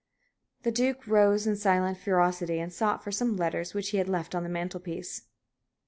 The 0.63 0.71
Duke 0.71 1.05
rose 1.05 1.45
in 1.45 1.55
silent 1.55 1.95
ferocity 1.99 2.57
and 2.59 2.73
sought 2.73 3.03
for 3.03 3.11
some 3.11 3.37
letters 3.37 3.75
which 3.75 3.89
he 3.89 3.99
had 3.99 4.09
left 4.09 4.33
on 4.33 4.41
the 4.41 4.49
mantel 4.49 4.79
piece. 4.79 5.27